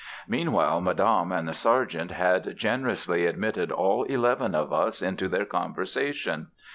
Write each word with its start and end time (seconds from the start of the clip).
Meanwhile 0.27 0.81
Madame 0.81 1.31
and 1.31 1.47
the 1.47 1.53
Sergeant 1.53 2.09
had 2.09 2.57
generously 2.57 3.27
admitted 3.27 3.71
all 3.71 4.01
eleven 4.05 4.55
of 4.55 4.73
us 4.73 4.99
into 4.99 5.27
their 5.27 5.45
conversation. 5.45 6.47